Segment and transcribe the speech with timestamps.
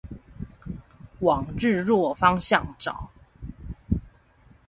[1.19, 3.11] 往日落方向找